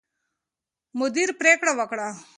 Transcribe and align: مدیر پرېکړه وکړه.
مدیر 0.99 1.29
پرېکړه 1.39 1.71
وکړه. 1.75 2.07